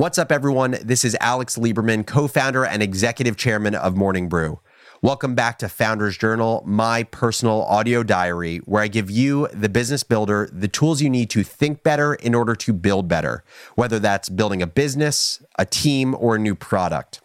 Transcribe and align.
What's 0.00 0.16
up, 0.16 0.32
everyone? 0.32 0.78
This 0.82 1.04
is 1.04 1.14
Alex 1.20 1.58
Lieberman, 1.58 2.06
co 2.06 2.26
founder 2.26 2.64
and 2.64 2.82
executive 2.82 3.36
chairman 3.36 3.74
of 3.74 3.98
Morning 3.98 4.30
Brew. 4.30 4.58
Welcome 5.02 5.34
back 5.34 5.58
to 5.58 5.68
Founders 5.68 6.16
Journal, 6.16 6.62
my 6.64 7.02
personal 7.02 7.64
audio 7.64 8.02
diary, 8.02 8.62
where 8.64 8.82
I 8.82 8.88
give 8.88 9.10
you, 9.10 9.46
the 9.48 9.68
business 9.68 10.02
builder, 10.02 10.48
the 10.54 10.68
tools 10.68 11.02
you 11.02 11.10
need 11.10 11.28
to 11.28 11.42
think 11.42 11.82
better 11.82 12.14
in 12.14 12.34
order 12.34 12.54
to 12.54 12.72
build 12.72 13.08
better, 13.08 13.44
whether 13.74 13.98
that's 13.98 14.30
building 14.30 14.62
a 14.62 14.66
business, 14.66 15.44
a 15.58 15.66
team, 15.66 16.16
or 16.18 16.36
a 16.36 16.38
new 16.38 16.54
product. 16.54 17.20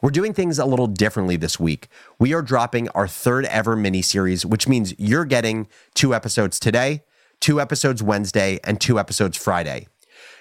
We're 0.00 0.10
doing 0.10 0.32
things 0.32 0.60
a 0.60 0.66
little 0.66 0.86
differently 0.86 1.34
this 1.34 1.58
week. 1.58 1.88
We 2.20 2.32
are 2.32 2.42
dropping 2.42 2.90
our 2.90 3.08
third 3.08 3.44
ever 3.46 3.74
mini 3.74 4.02
series, 4.02 4.46
which 4.46 4.68
means 4.68 4.94
you're 4.98 5.24
getting 5.24 5.66
two 5.94 6.14
episodes 6.14 6.60
today, 6.60 7.02
two 7.40 7.60
episodes 7.60 8.04
Wednesday, 8.04 8.60
and 8.62 8.80
two 8.80 9.00
episodes 9.00 9.36
Friday. 9.36 9.88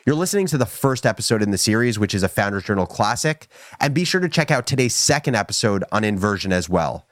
You're 0.09 0.15
listening 0.15 0.47
to 0.47 0.57
the 0.57 0.65
first 0.65 1.05
episode 1.05 1.43
in 1.43 1.51
the 1.51 1.57
series, 1.59 1.99
which 1.99 2.15
is 2.15 2.23
a 2.23 2.27
Founders 2.29 2.63
Journal 2.63 2.87
classic, 2.87 3.47
and 3.79 3.93
be 3.93 4.03
sure 4.03 4.19
to 4.19 4.27
check 4.27 4.49
out 4.49 4.65
today's 4.65 4.95
second 4.95 5.35
episode 5.35 5.83
on 5.91 6.03
inversion 6.03 6.51
as 6.51 6.67
well. 6.67 7.07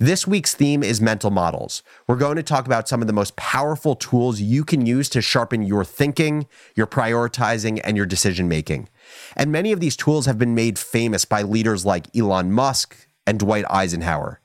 This 0.00 0.26
week's 0.26 0.52
theme 0.52 0.82
is 0.82 1.00
mental 1.00 1.30
models. 1.30 1.84
We're 2.08 2.16
going 2.16 2.34
to 2.34 2.42
talk 2.42 2.66
about 2.66 2.88
some 2.88 3.02
of 3.02 3.06
the 3.06 3.12
most 3.12 3.36
powerful 3.36 3.94
tools 3.94 4.40
you 4.40 4.64
can 4.64 4.84
use 4.84 5.08
to 5.10 5.22
sharpen 5.22 5.62
your 5.62 5.84
thinking, 5.84 6.48
your 6.74 6.88
prioritizing, 6.88 7.80
and 7.84 7.96
your 7.96 8.04
decision 8.04 8.48
making. 8.48 8.88
And 9.36 9.52
many 9.52 9.70
of 9.70 9.78
these 9.78 9.94
tools 9.94 10.26
have 10.26 10.36
been 10.36 10.56
made 10.56 10.76
famous 10.76 11.24
by 11.24 11.42
leaders 11.42 11.86
like 11.86 12.08
Elon 12.16 12.50
Musk 12.50 12.96
and 13.28 13.38
Dwight 13.38 13.64
Eisenhower. 13.70 14.39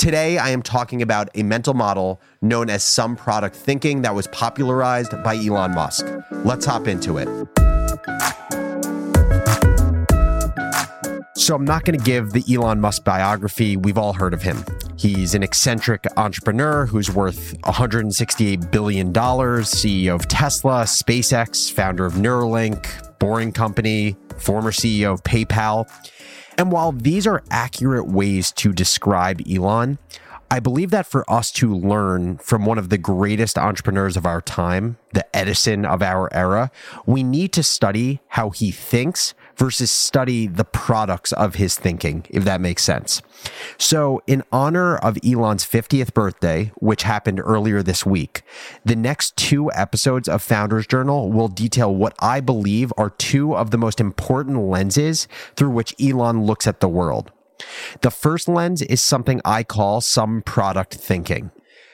Today, 0.00 0.38
I 0.38 0.48
am 0.48 0.62
talking 0.62 1.02
about 1.02 1.28
a 1.34 1.42
mental 1.42 1.74
model 1.74 2.22
known 2.40 2.70
as 2.70 2.82
sum 2.82 3.16
product 3.16 3.54
thinking 3.54 4.00
that 4.00 4.14
was 4.14 4.28
popularized 4.28 5.10
by 5.22 5.36
Elon 5.36 5.74
Musk. 5.74 6.06
Let's 6.42 6.64
hop 6.64 6.88
into 6.88 7.18
it. 7.18 7.28
So, 11.36 11.54
I'm 11.54 11.66
not 11.66 11.84
going 11.84 11.98
to 11.98 12.02
give 12.02 12.32
the 12.32 12.42
Elon 12.50 12.80
Musk 12.80 13.04
biography. 13.04 13.76
We've 13.76 13.98
all 13.98 14.14
heard 14.14 14.32
of 14.32 14.40
him. 14.40 14.64
He's 14.96 15.34
an 15.34 15.42
eccentric 15.42 16.06
entrepreneur 16.16 16.86
who's 16.86 17.10
worth 17.10 17.60
$168 17.60 18.70
billion, 18.70 19.12
CEO 19.12 20.14
of 20.14 20.26
Tesla, 20.28 20.84
SpaceX, 20.84 21.70
founder 21.70 22.06
of 22.06 22.14
Neuralink, 22.14 23.18
Boring 23.18 23.52
Company, 23.52 24.16
former 24.38 24.70
CEO 24.70 25.12
of 25.12 25.22
PayPal. 25.24 25.86
And 26.60 26.70
while 26.70 26.92
these 26.92 27.26
are 27.26 27.42
accurate 27.50 28.06
ways 28.06 28.52
to 28.52 28.74
describe 28.74 29.40
Elon, 29.50 29.96
I 30.50 30.60
believe 30.60 30.90
that 30.90 31.06
for 31.06 31.24
us 31.26 31.50
to 31.52 31.74
learn 31.74 32.36
from 32.36 32.66
one 32.66 32.76
of 32.76 32.90
the 32.90 32.98
greatest 32.98 33.56
entrepreneurs 33.56 34.14
of 34.14 34.26
our 34.26 34.42
time, 34.42 34.98
the 35.14 35.24
Edison 35.34 35.86
of 35.86 36.02
our 36.02 36.30
era, 36.34 36.70
we 37.06 37.22
need 37.22 37.54
to 37.54 37.62
study 37.62 38.20
how 38.28 38.50
he 38.50 38.72
thinks 38.72 39.32
versus 39.60 39.90
study 39.90 40.46
the 40.46 40.64
products 40.64 41.32
of 41.34 41.56
his 41.56 41.78
thinking, 41.78 42.24
if 42.30 42.44
that 42.44 42.62
makes 42.62 42.82
sense. 42.82 43.20
So, 43.76 44.22
in 44.26 44.42
honor 44.50 44.96
of 44.96 45.18
Elon's 45.22 45.66
50th 45.66 46.14
birthday, 46.14 46.72
which 46.76 47.02
happened 47.02 47.40
earlier 47.40 47.82
this 47.82 48.06
week, 48.06 48.40
the 48.86 48.96
next 48.96 49.36
two 49.36 49.70
episodes 49.72 50.30
of 50.30 50.42
Founders 50.44 50.86
Journal 50.86 51.30
will 51.30 51.48
detail 51.48 51.94
what 51.94 52.14
I 52.20 52.40
believe 52.40 52.90
are 52.96 53.10
two 53.10 53.54
of 53.54 53.70
the 53.70 53.76
most 53.76 54.00
important 54.00 54.58
lenses 54.58 55.28
through 55.56 55.70
which 55.70 55.94
Elon 56.00 56.44
looks 56.44 56.66
at 56.66 56.80
the 56.80 56.88
world. 56.88 57.30
The 58.00 58.10
first 58.10 58.48
lens 58.48 58.80
is 58.80 59.02
something 59.02 59.42
I 59.44 59.62
call 59.62 60.00
sum 60.00 60.40
product 60.40 60.94
thinking. 60.94 61.50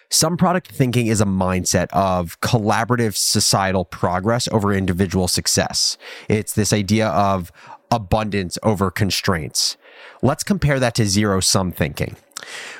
Sum 0.08 0.36
product 0.36 0.70
thinking 0.70 1.08
is 1.08 1.20
a 1.20 1.26
mindset 1.26 1.88
of 1.92 2.40
collaborative 2.40 3.16
societal 3.16 3.84
progress 3.84 4.48
over 4.48 4.72
individual 4.72 5.28
success. 5.28 5.98
It's 6.28 6.52
this 6.52 6.72
idea 6.72 7.08
of 7.08 7.50
abundance 7.90 8.58
over 8.62 8.90
constraints. 8.90 9.76
Let's 10.22 10.44
compare 10.44 10.78
that 10.80 10.94
to 10.96 11.06
zero 11.06 11.40
sum 11.40 11.72
thinking. 11.72 12.16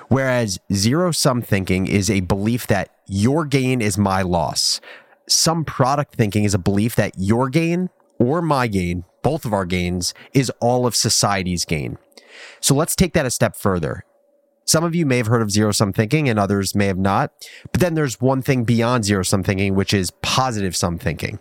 Whereas 0.09 0.61
zero 0.73 1.11
sum 1.11 1.43
thinking 1.43 1.87
is 1.87 2.11
a 2.11 2.21
belief 2.21 2.67
that 2.69 2.91
your 3.07 3.45
gain 3.45 3.81
is 3.81 3.99
my 3.99 4.23
loss. 4.23 4.81
sum 5.29 5.65
product 5.65 6.15
thinking 6.15 6.45
is 6.45 6.55
a 6.55 6.59
belief 6.59 6.95
that 6.95 7.13
your 7.17 7.49
gain 7.49 7.91
or 8.19 8.41
my 8.41 8.67
gain, 8.67 9.05
both 9.23 9.45
of 9.45 9.53
our 9.53 9.65
gains, 9.65 10.15
is 10.33 10.51
all 10.61 10.87
of 10.87 10.95
society's 10.95 11.65
gain. 11.65 11.99
So 12.61 12.75
let's 12.75 12.97
take 12.97 13.13
that 13.15 13.27
a 13.27 13.31
step 13.31 13.57
further. 13.57 14.05
Some 14.67 14.83
of 14.83 14.95
you 14.95 15.07
may 15.07 15.17
have 15.17 15.29
heard 15.29 15.43
of 15.43 15.51
zero 15.51 15.71
sum 15.71 15.93
thinking 15.93 16.29
and 16.29 16.39
others 16.39 16.75
may 16.75 16.87
have 16.87 16.99
not. 16.99 17.33
But 17.71 17.81
then 17.81 17.95
there's 17.95 18.21
one 18.21 18.43
thing 18.43 18.65
beyond 18.65 19.05
zero 19.05 19.23
sum 19.23 19.43
thinking, 19.43 19.75
which 19.75 19.95
is 19.95 20.11
positive 20.23 20.75
sum 20.75 20.99
thinking. 20.99 21.39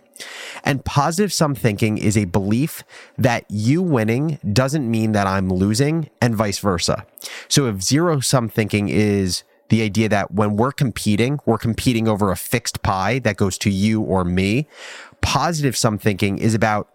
And 0.64 0.84
positive 0.84 1.32
sum 1.32 1.54
thinking 1.54 1.98
is 1.98 2.16
a 2.16 2.24
belief 2.26 2.84
that 3.18 3.44
you 3.48 3.82
winning 3.82 4.38
doesn't 4.52 4.88
mean 4.88 5.12
that 5.12 5.26
I'm 5.26 5.48
losing 5.48 6.08
and 6.20 6.36
vice 6.36 6.60
versa. 6.60 7.04
So 7.48 7.66
if 7.66 7.82
zero 7.82 8.20
sum 8.20 8.48
thinking 8.48 8.88
is 8.88 9.42
the 9.68 9.82
idea 9.82 10.08
that 10.08 10.32
when 10.32 10.56
we're 10.56 10.72
competing, 10.72 11.40
we're 11.44 11.58
competing 11.58 12.06
over 12.06 12.30
a 12.30 12.36
fixed 12.36 12.82
pie 12.82 13.18
that 13.20 13.36
goes 13.36 13.58
to 13.58 13.70
you 13.70 14.00
or 14.00 14.24
me. 14.24 14.68
Positive 15.20 15.76
sum 15.76 15.98
thinking 15.98 16.38
is 16.38 16.54
about 16.54 16.88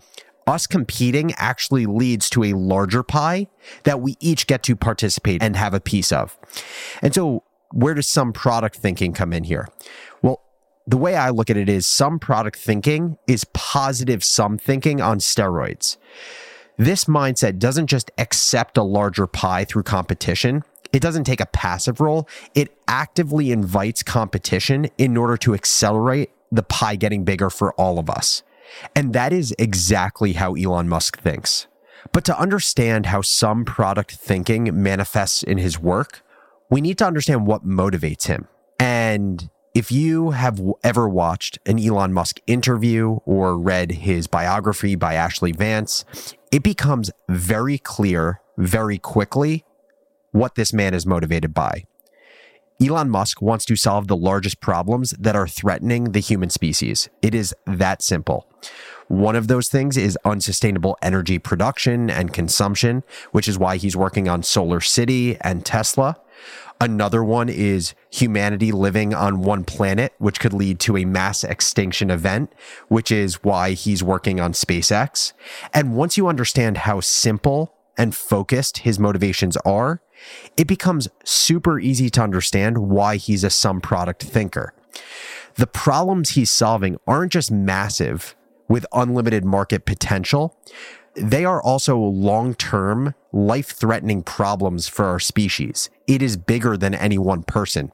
us 0.51 0.67
competing 0.67 1.33
actually 1.37 1.85
leads 1.85 2.29
to 2.31 2.43
a 2.43 2.53
larger 2.53 3.03
pie 3.03 3.47
that 3.83 4.01
we 4.01 4.15
each 4.19 4.45
get 4.47 4.63
to 4.63 4.75
participate 4.75 5.41
and 5.41 5.55
have 5.55 5.73
a 5.73 5.79
piece 5.79 6.11
of. 6.11 6.37
And 7.01 7.15
so, 7.15 7.43
where 7.71 7.93
does 7.93 8.07
sum 8.07 8.33
product 8.33 8.75
thinking 8.75 9.13
come 9.13 9.31
in 9.31 9.45
here? 9.45 9.69
Well, 10.21 10.41
the 10.85 10.97
way 10.97 11.15
I 11.15 11.29
look 11.29 11.49
at 11.49 11.57
it 11.57 11.69
is 11.69 11.85
sum 11.85 12.19
product 12.19 12.57
thinking 12.57 13.17
is 13.27 13.45
positive 13.53 14.23
sum 14.23 14.57
thinking 14.57 14.99
on 14.99 15.19
steroids. 15.19 15.97
This 16.77 17.05
mindset 17.05 17.59
doesn't 17.59 17.87
just 17.87 18.11
accept 18.17 18.77
a 18.77 18.83
larger 18.83 19.27
pie 19.27 19.63
through 19.63 19.83
competition. 19.83 20.63
It 20.91 21.01
doesn't 21.01 21.23
take 21.23 21.39
a 21.39 21.45
passive 21.45 22.01
role. 22.01 22.27
It 22.55 22.75
actively 22.87 23.51
invites 23.51 24.03
competition 24.03 24.89
in 24.97 25.15
order 25.15 25.37
to 25.37 25.53
accelerate 25.53 26.31
the 26.51 26.63
pie 26.63 26.97
getting 26.97 27.23
bigger 27.23 27.49
for 27.49 27.73
all 27.73 27.97
of 27.97 28.09
us. 28.09 28.43
And 28.95 29.13
that 29.13 29.33
is 29.33 29.53
exactly 29.57 30.33
how 30.33 30.55
Elon 30.55 30.89
Musk 30.89 31.19
thinks. 31.19 31.67
But 32.11 32.25
to 32.25 32.39
understand 32.39 33.07
how 33.07 33.21
sum 33.21 33.65
product 33.65 34.11
thinking 34.11 34.81
manifests 34.81 35.43
in 35.43 35.57
his 35.57 35.79
work, 35.79 36.21
we 36.69 36.81
need 36.81 36.97
to 36.99 37.05
understand 37.05 37.45
what 37.45 37.65
motivates 37.65 38.27
him. 38.27 38.47
And 38.79 39.49
if 39.73 39.91
you 39.91 40.31
have 40.31 40.59
ever 40.83 41.07
watched 41.07 41.59
an 41.65 41.79
Elon 41.79 42.13
Musk 42.13 42.39
interview 42.47 43.19
or 43.25 43.57
read 43.57 43.91
his 43.91 44.27
biography 44.27 44.95
by 44.95 45.13
Ashley 45.13 45.51
Vance, 45.51 46.03
it 46.51 46.63
becomes 46.63 47.11
very 47.29 47.77
clear 47.77 48.41
very 48.57 48.97
quickly 48.97 49.63
what 50.31 50.55
this 50.55 50.73
man 50.73 50.93
is 50.93 51.05
motivated 51.05 51.53
by. 51.53 51.85
Elon 52.81 53.11
Musk 53.11 53.41
wants 53.41 53.63
to 53.65 53.75
solve 53.75 54.07
the 54.07 54.15
largest 54.15 54.59
problems 54.59 55.11
that 55.11 55.35
are 55.35 55.47
threatening 55.47 56.13
the 56.13 56.19
human 56.19 56.49
species. 56.49 57.09
It 57.21 57.35
is 57.35 57.53
that 57.67 58.01
simple. 58.01 58.47
One 59.07 59.35
of 59.35 59.47
those 59.47 59.69
things 59.69 59.97
is 59.97 60.17
unsustainable 60.25 60.97
energy 61.01 61.37
production 61.37 62.09
and 62.09 62.33
consumption, 62.33 63.03
which 63.31 63.47
is 63.47 63.59
why 63.59 63.77
he's 63.77 63.95
working 63.95 64.27
on 64.27 64.41
Solar 64.41 64.81
City 64.81 65.37
and 65.41 65.63
Tesla. 65.63 66.17
Another 66.79 67.23
one 67.23 67.49
is 67.49 67.93
humanity 68.09 68.71
living 68.71 69.13
on 69.13 69.41
one 69.41 69.63
planet, 69.63 70.13
which 70.17 70.39
could 70.39 70.53
lead 70.53 70.79
to 70.79 70.97
a 70.97 71.05
mass 71.05 71.43
extinction 71.43 72.09
event, 72.09 72.51
which 72.87 73.11
is 73.11 73.43
why 73.43 73.73
he's 73.73 74.01
working 74.01 74.39
on 74.39 74.53
SpaceX. 74.53 75.33
And 75.73 75.95
once 75.95 76.17
you 76.17 76.27
understand 76.27 76.77
how 76.77 76.99
simple 76.99 77.75
and 78.01 78.15
focused 78.15 78.79
his 78.79 78.97
motivations 78.97 79.57
are, 79.57 80.01
it 80.57 80.65
becomes 80.65 81.07
super 81.23 81.79
easy 81.79 82.09
to 82.09 82.19
understand 82.19 82.79
why 82.79 83.15
he's 83.15 83.43
a 83.43 83.49
sum 83.51 83.79
product 83.79 84.23
thinker. 84.23 84.73
The 85.53 85.67
problems 85.67 86.31
he's 86.31 86.49
solving 86.49 86.97
aren't 87.05 87.31
just 87.31 87.51
massive 87.51 88.35
with 88.67 88.87
unlimited 88.91 89.45
market 89.45 89.85
potential, 89.85 90.57
they 91.13 91.45
are 91.45 91.61
also 91.61 91.95
long 91.95 92.55
term, 92.55 93.13
life 93.31 93.67
threatening 93.67 94.23
problems 94.23 94.87
for 94.87 95.05
our 95.05 95.19
species. 95.19 95.91
It 96.07 96.23
is 96.23 96.37
bigger 96.37 96.77
than 96.77 96.95
any 96.95 97.19
one 97.19 97.43
person. 97.43 97.91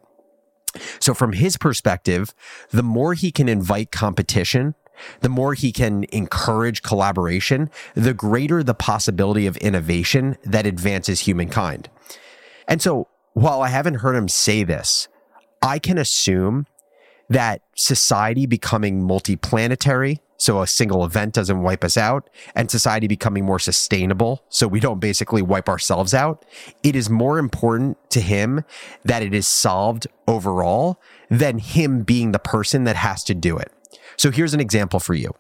So, 1.00 1.14
from 1.14 1.34
his 1.34 1.58
perspective, 1.58 2.34
the 2.70 2.84
more 2.84 3.14
he 3.14 3.30
can 3.32 3.50
invite 3.50 3.92
competition, 3.92 4.76
the 5.22 5.30
more 5.30 5.54
he 5.54 5.72
can 5.72 6.06
encourage 6.12 6.84
collaboration, 6.84 7.70
the 7.96 8.14
greater 8.14 8.64
the 8.64 8.74
possibility 8.74 9.48
of 9.48 9.58
innovation 9.58 10.38
that 10.44 10.66
advances 10.66 11.22
humankind. 11.22 11.90
And 12.68 12.82
so 12.82 13.08
while 13.34 13.62
I 13.62 13.70
haven't 13.70 13.96
heard 13.96 14.16
him 14.16 14.28
say 14.28 14.64
this, 14.64 15.08
I 15.62 15.80
can 15.80 15.98
assume 15.98 16.66
that 17.30 17.62
society 17.76 18.46
becoming 18.46 19.02
multiplanetary, 19.02 20.20
so 20.38 20.62
a 20.62 20.68
single 20.68 21.04
event 21.04 21.34
doesn't 21.34 21.62
wipe 21.62 21.84
us 21.84 21.98
out, 21.98 22.30
and 22.56 22.72
society 22.72 23.08
becoming 23.08 23.44
more 23.44 23.60
sustainable, 23.60 24.44
so 24.50 24.68
we 24.68 24.80
don't 24.80 25.00
basically 25.00 25.42
wipe 25.42 25.68
ourselves 25.68 26.14
out, 26.14 26.46
it 26.84 26.96
is 26.96 27.10
more 27.10 27.38
important 27.38 27.98
to 28.12 28.22
him 28.22 28.64
that 29.04 29.24
it 29.24 29.34
is 29.34 29.48
solved 29.48 30.08
overall 30.28 31.02
than 31.30 31.58
him 31.58 32.04
being 32.04 32.32
the 32.32 32.40
person 32.40 32.86
that 32.86 32.96
has 32.96 33.24
to 33.26 33.34
do 33.34 33.58
it. 33.58 33.72
So 34.18 34.32
here's 34.32 34.54
an 34.54 34.60
example 34.60 35.00
for 35.00 35.14
you. 35.14 35.34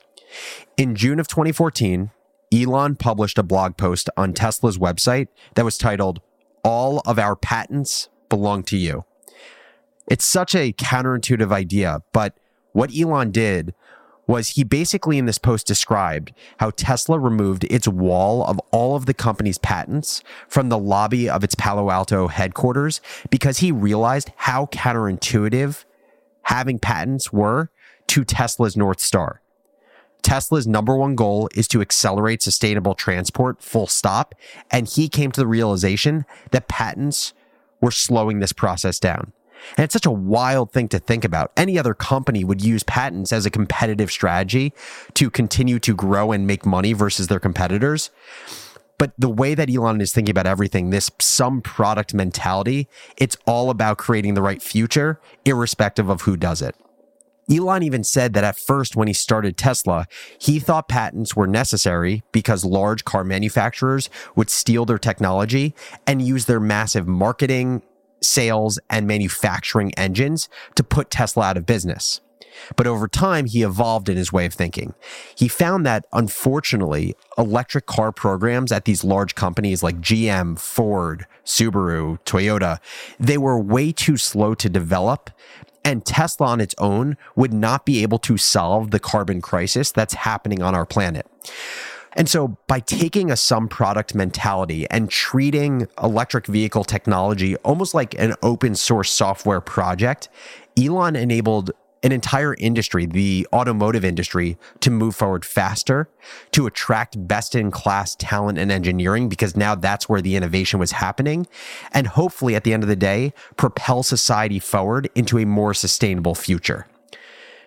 In 0.76 0.96
June 0.96 1.20
of 1.20 1.28
2014, 1.28 2.12
Elon 2.54 2.96
published 2.96 3.38
a 3.38 3.44
blog 3.44 3.78
post 3.78 4.10
on 4.16 4.34
Tesla's 4.34 4.78
website 4.78 5.28
that 5.56 5.66
was 5.66 5.78
titled, 5.78 6.22
All 6.64 7.02
of 7.06 7.20
Our 7.20 7.36
Patents 7.36 8.10
Belong 8.30 8.64
to 8.64 8.78
You. 8.78 9.06
It's 10.08 10.26
such 10.26 10.56
a 10.56 10.72
counterintuitive 10.74 11.52
idea, 11.52 12.02
but 12.14 12.38
what 12.72 12.92
Elon 12.98 13.32
did 13.32 13.74
was 14.28 14.50
he 14.50 14.64
basically 14.64 15.18
in 15.18 15.26
this 15.26 15.38
post 15.38 15.66
described 15.66 16.34
how 16.60 16.70
Tesla 16.72 17.18
removed 17.18 17.64
its 17.66 17.88
wall 17.88 18.46
of 18.46 18.60
all 18.72 18.96
of 18.96 19.06
the 19.06 19.14
company's 19.14 19.58
patents 19.58 20.22
from 20.48 20.70
the 20.70 20.78
lobby 20.78 21.30
of 21.30 21.44
its 21.44 21.56
Palo 21.56 21.90
Alto 21.90 22.28
headquarters 22.28 23.02
because 23.30 23.60
he 23.60 23.72
realized 23.72 24.32
how 24.36 24.66
counterintuitive 24.68 25.86
having 26.44 26.78
patents 26.78 27.32
were 27.34 27.70
to 28.08 28.24
Tesla's 28.24 28.78
North 28.78 29.00
Star. 29.00 29.42
Tesla's 30.22 30.68
number 30.68 30.96
one 30.96 31.16
goal 31.16 31.50
is 31.56 31.68
to 31.70 31.82
accelerate 31.82 32.42
sustainable 32.42 32.96
transport, 32.96 33.62
full 33.62 33.88
stop. 33.88 34.36
And 34.72 34.88
he 34.88 35.08
came 35.08 35.32
to 35.32 35.40
the 35.40 35.48
realization 35.48 36.26
that 36.52 36.68
patents 36.68 37.34
were 37.80 37.92
slowing 37.92 38.40
this 38.40 38.52
process 38.52 39.00
down. 39.00 39.32
And 39.76 39.84
it's 39.84 39.94
such 39.94 40.06
a 40.06 40.12
wild 40.12 40.72
thing 40.72 40.88
to 40.90 41.00
think 41.00 41.24
about. 41.24 41.52
Any 41.58 41.80
other 41.80 41.94
company 41.94 42.44
would 42.44 42.62
use 42.62 42.84
patents 42.84 43.32
as 43.34 43.46
a 43.46 43.50
competitive 43.50 44.12
strategy 44.12 44.74
to 45.16 45.30
continue 45.30 45.80
to 45.80 45.96
grow 45.96 46.32
and 46.32 46.46
make 46.46 46.66
money 46.66 46.94
versus 46.94 47.28
their 47.28 47.40
competitors. 47.40 48.12
But 48.98 49.14
the 49.18 49.30
way 49.30 49.54
that 49.54 49.70
Elon 49.70 50.02
is 50.02 50.12
thinking 50.12 50.32
about 50.32 50.48
everything, 50.48 50.90
this 50.90 51.12
sum 51.20 51.62
product 51.62 52.14
mentality, 52.14 52.88
it's 53.16 53.38
all 53.46 53.70
about 53.70 53.98
creating 53.98 54.34
the 54.34 54.42
right 54.42 54.62
future, 54.62 55.20
irrespective 55.46 56.10
of 56.10 56.22
who 56.22 56.36
does 56.36 56.62
it. 56.62 56.76
Elon 57.50 57.84
even 57.84 58.04
said 58.04 58.34
that 58.34 58.44
at 58.44 58.60
first, 58.60 58.96
when 58.96 59.08
he 59.08 59.14
started 59.14 59.58
Tesla, 59.58 60.06
he 60.38 60.60
thought 60.60 60.90
patents 60.90 61.36
were 61.36 61.48
necessary 61.48 62.24
because 62.32 62.66
large 62.66 63.06
car 63.06 63.24
manufacturers 63.24 64.10
would 64.36 64.50
steal 64.50 64.86
their 64.86 64.98
technology 64.98 65.74
and 66.06 66.22
use 66.22 66.46
their 66.46 66.60
massive 66.60 67.08
marketing, 67.08 67.82
sales, 68.22 68.80
and 68.90 69.08
manufacturing 69.08 69.94
engines 69.96 70.50
to 70.76 70.84
put 70.84 71.10
Tesla 71.10 71.46
out 71.46 71.58
of 71.58 71.66
business. 71.66 72.20
But 72.76 72.88
over 72.88 73.08
time, 73.08 73.46
he 73.46 73.62
evolved 73.64 74.10
in 74.10 74.18
his 74.18 74.34
way 74.34 74.46
of 74.46 74.54
thinking. 74.54 74.94
He 75.36 75.48
found 75.48 75.86
that, 75.86 76.06
unfortunately, 76.12 77.16
electric 77.38 77.86
car 77.86 78.12
programs 78.12 78.72
at 78.72 78.86
these 78.86 79.04
large 79.04 79.36
companies 79.36 79.84
like 79.84 80.02
GM, 80.02 80.60
Ford, 80.60 81.28
Subaru, 81.46 82.20
Toyota, 82.26 82.80
they 83.20 83.38
were 83.38 83.60
way 83.60 83.92
too 83.92 84.18
slow 84.18 84.56
to 84.56 84.70
develop. 84.70 85.30
And 85.88 86.06
Tesla 86.06 86.48
on 86.48 86.60
its 86.60 86.76
own 86.80 87.16
would 87.38 87.54
not 87.54 87.86
be 87.86 88.04
able 88.04 88.20
to 88.20 88.36
solve 88.38 88.92
the 88.92 89.00
carbon 89.00 89.42
crisis 89.42 89.90
that's 89.90 90.16
happening 90.16 90.62
on 90.62 90.76
our 90.76 90.86
planet. 90.86 91.26
And 92.12 92.28
so 92.28 92.58
by 92.68 92.82
taking 92.82 93.32
a 93.32 93.38
sum 93.38 93.70
product 93.70 94.14
mentality 94.14 94.86
and 94.90 95.10
treating 95.10 95.88
electric 96.04 96.46
vehicle 96.46 96.84
technology 96.84 97.56
almost 97.58 97.94
like 97.94 98.14
an 98.20 98.34
open 98.44 98.76
source 98.76 99.10
software 99.10 99.62
project, 99.62 100.28
Elon 100.78 101.16
enabled 101.16 101.72
an 102.04 102.12
entire 102.12 102.56
industry, 102.56 103.06
the 103.06 103.48
automotive 103.54 104.06
industry, 104.06 104.58
to 104.82 104.92
move 104.92 105.16
forward 105.16 105.46
faster, 105.46 106.10
to 106.52 106.68
attract 106.68 107.28
best 107.28 107.56
in 107.56 107.72
class 107.72 108.16
talent 108.16 108.58
and 108.58 108.72
engineering, 108.72 109.30
because 109.30 109.56
now 109.56 109.76
that's 109.76 110.08
where 110.08 110.22
the 110.22 110.36
innovation 110.36 110.80
was 110.80 110.92
happening. 110.92 111.48
And 111.92 112.08
hopefully, 112.08 112.56
at 112.56 112.64
the 112.64 112.74
end 112.74 112.84
of 112.84 112.90
the 112.90 112.96
day, 112.96 113.34
propel 113.56 114.04
society 114.04 114.60
forward 114.60 115.10
into 115.16 115.38
a 115.38 115.46
more 115.46 115.74
sustainable 115.74 116.36
future. 116.36 116.88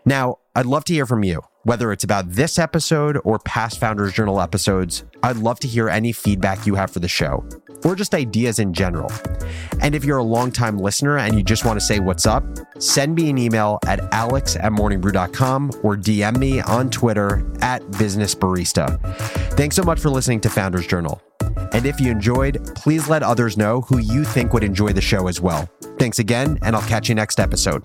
Now, 0.05 0.38
I'd 0.55 0.67
love 0.67 0.85
to 0.85 0.93
hear 0.93 1.06
from 1.06 1.25
you 1.25 1.43
whether 1.62 1.93
it's 1.93 2.05
about 2.05 2.31
this 2.31 2.59
episode 2.59 3.19
or 3.25 3.38
past 3.38 3.79
Founders 3.81 4.12
Journal 4.12 4.41
episodes, 4.41 5.05
I'd 5.23 5.37
love 5.37 5.61
to 5.61 5.69
hear 5.69 5.88
any 5.88 6.12
feedback 6.12 6.67
you 6.67 6.76
have 6.76 6.91
for 6.91 7.00
the 7.00 7.09
show 7.09 7.44
or 7.85 7.94
just 7.94 8.15
ideas 8.15 8.59
in 8.59 8.73
general. 8.73 9.11
And 9.81 9.94
if 9.94 10.05
you're 10.05 10.19
a 10.19 10.25
longtime 10.25 10.79
listener 10.79 11.19
and 11.19 11.37
you 11.37 11.43
just 11.43 11.65
want 11.65 11.79
to 11.79 11.85
say 11.85 12.00
what's 12.00 12.27
up, 12.27 12.44
send 12.79 13.15
me 13.15 13.31
an 13.31 13.38
email 13.38 13.79
at 13.87 14.00
alex 14.12 14.56
at 14.56 14.73
morningbrew.com 14.73 15.71
or 15.82 15.97
DM 15.97 16.38
me 16.38 16.61
on 16.61 16.91
Twitter 16.91 17.47
at 17.61 17.82
businessbarista. 17.93 19.00
Thanks 19.56 19.77
so 19.77 19.82
much 19.82 20.00
for 20.00 20.11
listening 20.11 20.41
to 20.43 20.50
Founders 20.50 20.87
Journal. 20.87 21.21
And 21.73 21.87
if 21.87 22.00
you 22.00 22.11
enjoyed, 22.11 22.75
please 22.75 23.09
let 23.09 23.23
others 23.23 23.56
know 23.56 23.83
who 23.83 23.99
you 23.99 24.25
think 24.25 24.53
would 24.53 24.65
enjoy 24.65 24.93
the 24.93 25.00
show 25.00 25.29
as 25.29 25.41
well. 25.41 25.69
Thanks 25.99 26.19
again, 26.19 26.59
and 26.62 26.75
I'll 26.75 26.88
catch 26.88 27.09
you 27.09 27.15
next 27.15 27.38
episode. 27.38 27.85